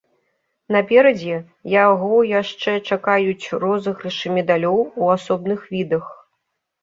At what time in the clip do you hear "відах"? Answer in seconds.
5.77-6.05